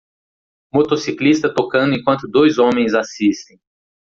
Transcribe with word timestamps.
Motociclista 0.73 1.53
tocando 1.53 1.93
enquanto 1.95 2.27
dois 2.27 2.57
homens 2.57 2.95
assistem 2.95 3.61